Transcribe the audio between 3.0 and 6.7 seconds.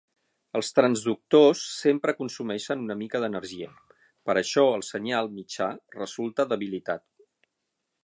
mica d'energia, per això el senyal mitjà resulta